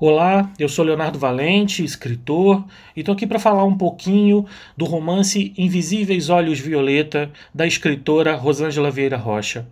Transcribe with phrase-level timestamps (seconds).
[0.00, 5.52] Olá, eu sou Leonardo Valente, escritor, e estou aqui para falar um pouquinho do romance
[5.58, 9.66] Invisíveis Olhos Violeta, da escritora Rosângela Vieira Rocha.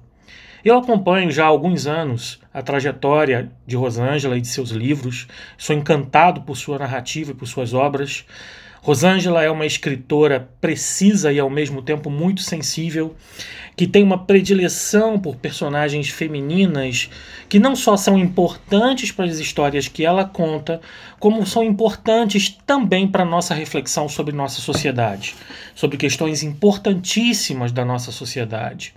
[0.64, 5.76] Eu acompanho já há alguns anos a trajetória de Rosângela e de seus livros, sou
[5.76, 8.26] encantado por sua narrativa e por suas obras.
[8.86, 13.16] Rosângela é uma escritora precisa e ao mesmo tempo muito sensível,
[13.76, 17.10] que tem uma predileção por personagens femininas
[17.48, 20.80] que não só são importantes para as histórias que ela conta,
[21.18, 25.34] como são importantes também para a nossa reflexão sobre nossa sociedade,
[25.74, 28.94] sobre questões importantíssimas da nossa sociedade.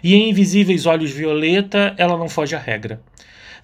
[0.00, 3.00] E em Invisíveis Olhos Violeta, ela não foge à regra.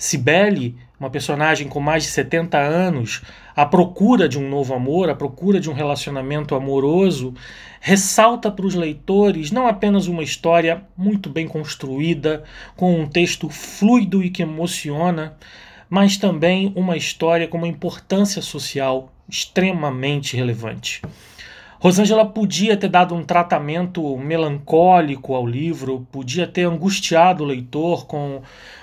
[0.00, 3.20] Cibele, uma personagem com mais de 70 anos,
[3.54, 7.34] à procura de um novo amor, à procura de um relacionamento amoroso,
[7.82, 12.42] ressalta para os leitores não apenas uma história muito bem construída,
[12.78, 15.36] com um texto fluido e que emociona,
[15.86, 21.02] mas também uma história com uma importância social extremamente relevante.
[21.80, 28.42] Rosângela podia ter dado um tratamento melancólico ao livro, podia ter angustiado o leitor com,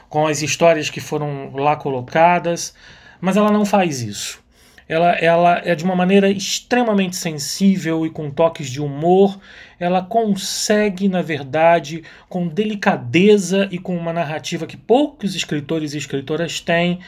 [0.09, 2.73] com as histórias que foram lá colocadas,
[3.19, 4.43] mas ela não faz isso.
[4.89, 9.37] Ela, ela é de uma maneira extremamente sensível e com toques de humor.
[9.77, 16.61] Ela consegue, na verdade, com delicadeza e com uma narrativa que poucos escritores e escritoras
[16.61, 16.99] têm,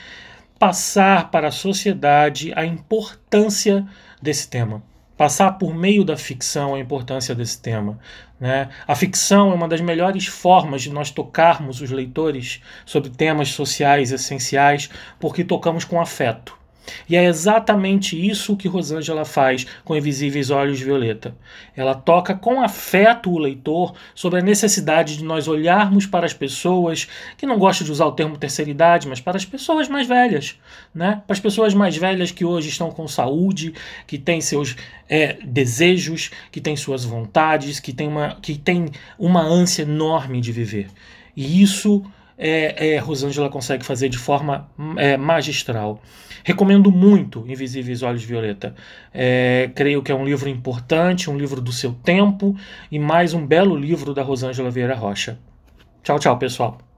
[0.57, 3.87] passar para a sociedade a importância
[4.21, 4.83] desse tema
[5.19, 7.99] passar por meio da ficção a importância desse tema.
[8.39, 8.69] Né?
[8.87, 14.13] A ficção é uma das melhores formas de nós tocarmos os leitores sobre temas sociais
[14.13, 14.89] essenciais,
[15.19, 16.58] porque tocamos com afeto.
[17.07, 21.35] E é exatamente isso que Rosângela faz com Invisíveis Olhos Violeta.
[21.75, 27.07] Ela toca com afeto o leitor sobre a necessidade de nós olharmos para as pessoas,
[27.37, 30.59] que não gosto de usar o termo terceira idade, mas para as pessoas mais velhas,
[30.93, 31.21] né?
[31.25, 33.73] Para as pessoas mais velhas que hoje estão com saúde,
[34.07, 34.75] que têm seus
[35.07, 40.51] é, desejos, que têm suas vontades, que têm uma, que têm uma ânsia enorme de
[40.51, 40.87] viver.
[41.35, 42.03] E isso
[42.39, 46.01] é, é, Rosângela consegue fazer de forma é, magistral.
[46.43, 48.73] Recomendo muito Invisíveis Olhos Violeta.
[49.13, 52.55] É, creio que é um livro importante, um livro do seu tempo
[52.89, 55.37] e mais um belo livro da Rosângela Vieira Rocha.
[56.01, 56.88] Tchau, tchau, pessoal.